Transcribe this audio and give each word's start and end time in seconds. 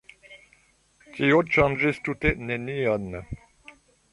Tio 1.17 1.43
ŝanĝis 1.57 1.99
tute 2.09 2.33
nenion. 2.47 3.09